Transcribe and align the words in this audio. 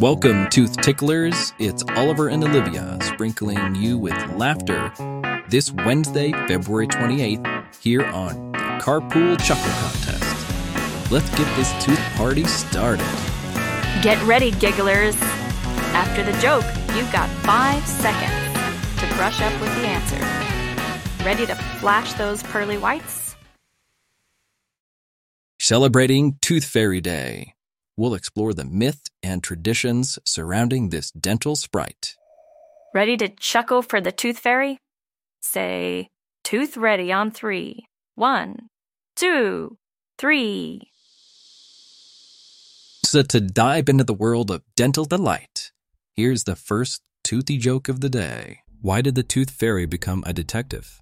Welcome, 0.00 0.48
Tooth 0.50 0.76
Ticklers. 0.80 1.52
It's 1.60 1.84
Oliver 1.90 2.26
and 2.26 2.42
Olivia 2.42 2.98
sprinkling 3.00 3.76
you 3.76 3.96
with 3.96 4.16
laughter 4.34 4.92
this 5.48 5.70
Wednesday, 5.70 6.32
February 6.48 6.88
28th, 6.88 7.74
here 7.80 8.04
on 8.04 8.50
the 8.50 8.58
Carpool 8.58 9.38
Chuckle 9.38 9.70
Contest. 9.70 11.12
Let's 11.12 11.30
get 11.38 11.56
this 11.56 11.72
tooth 11.84 12.00
party 12.16 12.42
started. 12.44 13.06
Get 14.02 14.20
ready, 14.24 14.50
gigglers. 14.50 15.16
After 15.94 16.24
the 16.24 16.36
joke, 16.40 16.64
you've 16.96 17.12
got 17.12 17.30
five 17.44 17.86
seconds 17.86 19.00
to 19.00 19.16
brush 19.16 19.40
up 19.40 19.52
with 19.60 19.72
the 19.76 19.86
answer. 19.86 21.24
Ready 21.24 21.46
to 21.46 21.54
flash 21.54 22.14
those 22.14 22.42
pearly 22.42 22.78
whites? 22.78 23.36
Celebrating 25.60 26.36
Tooth 26.42 26.64
Fairy 26.64 27.00
Day, 27.00 27.54
we'll 27.96 28.14
explore 28.14 28.54
the 28.54 28.64
myth 28.64 29.02
and 29.22 29.42
traditions 29.42 30.18
surrounding 30.24 30.88
this 30.88 31.10
dental 31.10 31.56
sprite. 31.56 32.14
Ready 32.94 33.16
to 33.16 33.28
chuckle 33.28 33.82
for 33.82 34.00
the 34.00 34.12
tooth 34.12 34.38
fairy? 34.38 34.78
Say, 35.40 36.08
tooth 36.42 36.76
ready 36.76 37.12
on 37.12 37.30
three. 37.30 37.86
One, 38.14 38.68
two, 39.16 39.78
three. 40.18 40.90
So, 43.04 43.22
to 43.22 43.40
dive 43.40 43.88
into 43.88 44.04
the 44.04 44.14
world 44.14 44.50
of 44.50 44.62
dental 44.76 45.04
delight, 45.04 45.72
here's 46.16 46.44
the 46.44 46.56
first 46.56 47.02
toothy 47.22 47.58
joke 47.58 47.88
of 47.88 48.00
the 48.00 48.08
day. 48.08 48.60
Why 48.80 49.02
did 49.02 49.14
the 49.14 49.22
tooth 49.22 49.50
fairy 49.50 49.86
become 49.86 50.24
a 50.26 50.32
detective? 50.32 51.00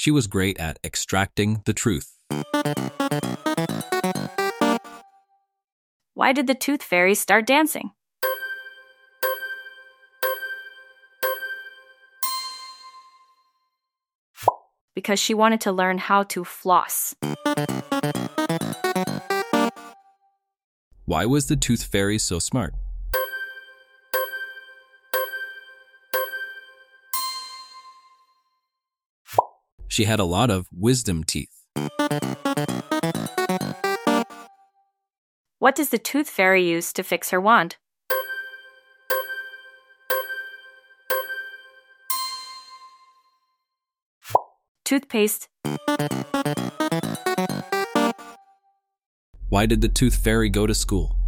She 0.00 0.10
was 0.10 0.28
great 0.28 0.58
at 0.58 0.78
extracting 0.82 1.60
the 1.66 1.74
truth. 1.74 2.16
Why 6.14 6.32
did 6.32 6.46
the 6.46 6.54
tooth 6.54 6.82
fairy 6.82 7.14
start 7.14 7.46
dancing? 7.46 7.90
Because 14.94 15.18
she 15.18 15.34
wanted 15.34 15.60
to 15.60 15.70
learn 15.70 15.98
how 15.98 16.22
to 16.32 16.44
floss. 16.44 17.14
Why 21.04 21.26
was 21.26 21.48
the 21.48 21.56
tooth 21.56 21.84
fairy 21.84 22.16
so 22.16 22.38
smart? 22.38 22.72
She 29.90 30.04
had 30.04 30.20
a 30.20 30.24
lot 30.24 30.50
of 30.50 30.68
wisdom 30.72 31.24
teeth. 31.24 31.50
What 35.58 35.74
does 35.74 35.88
the 35.88 35.98
tooth 35.98 36.30
fairy 36.30 36.62
use 36.62 36.92
to 36.92 37.02
fix 37.02 37.30
her 37.30 37.40
wand? 37.40 37.76
Toothpaste. 44.84 45.48
Why 49.48 49.66
did 49.66 49.80
the 49.80 49.90
tooth 49.92 50.14
fairy 50.14 50.50
go 50.50 50.68
to 50.68 50.74
school? 50.74 51.19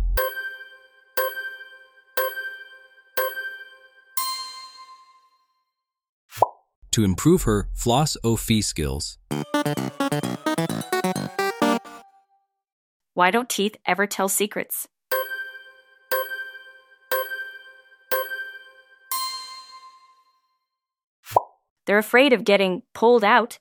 To 6.93 7.05
improve 7.05 7.45
her 7.45 7.69
flossophy 7.75 8.63
skills. 8.63 9.19
Why 13.15 13.31
don't 13.31 13.49
teeth 13.49 13.77
ever 13.87 14.07
tell 14.07 14.29
secrets? 14.29 14.89
They're 21.87 21.99
afraid 21.99 22.33
of 22.35 22.45
getting 22.45 22.83
pulled 22.95 23.25
out. 23.25 23.59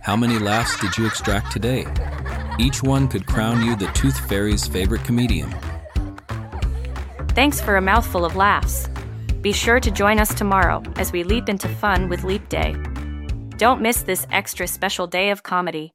How 0.00 0.16
many 0.16 0.38
laughs 0.38 0.80
did 0.80 0.96
you 0.96 1.06
extract 1.06 1.52
today? 1.52 1.86
Each 2.58 2.82
one 2.82 3.08
could 3.08 3.26
crown 3.26 3.62
you 3.62 3.76
the 3.76 3.88
Tooth 3.88 4.18
Fairy's 4.28 4.66
favorite 4.66 5.04
comedian. 5.04 5.54
Thanks 7.36 7.60
for 7.60 7.76
a 7.76 7.82
mouthful 7.82 8.24
of 8.24 8.34
laughs. 8.34 8.88
Be 9.42 9.52
sure 9.52 9.78
to 9.78 9.90
join 9.90 10.18
us 10.18 10.32
tomorrow 10.32 10.82
as 10.96 11.12
we 11.12 11.22
leap 11.22 11.50
into 11.50 11.68
fun 11.68 12.08
with 12.08 12.24
Leap 12.24 12.48
Day. 12.48 12.74
Don't 13.58 13.82
miss 13.82 14.04
this 14.04 14.26
extra 14.32 14.66
special 14.66 15.06
day 15.06 15.28
of 15.28 15.42
comedy. 15.42 15.92